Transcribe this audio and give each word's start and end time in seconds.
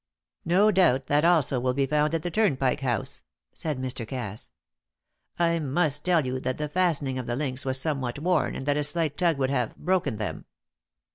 "No 0.45 0.71
doubt 0.71 1.05
that 1.05 1.23
also 1.23 1.59
will 1.59 1.75
be 1.75 1.85
found 1.85 2.15
at 2.15 2.23
the 2.23 2.31
Turnpike 2.31 2.79
House," 2.79 3.21
said 3.53 3.77
Mr. 3.79 4.07
Cass. 4.07 4.49
"I 5.37 5.59
must 5.59 6.03
tell 6.03 6.25
you 6.25 6.39
that 6.39 6.57
the 6.57 6.67
fastening 6.69 7.19
of 7.19 7.27
the 7.27 7.35
links 7.35 7.65
was 7.65 7.79
somewhat 7.79 8.17
worn, 8.17 8.55
and 8.55 8.65
that 8.65 8.77
a 8.77 8.83
slight 8.83 9.15
tug 9.15 9.37
would 9.37 9.51
have, 9.51 9.75
broken 9.75 10.17
them. 10.17 10.45